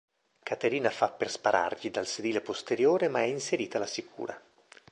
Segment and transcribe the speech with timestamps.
[0.41, 4.41] Caterina fa per sparargli dal sedile posteriore ma è inserita la sicura.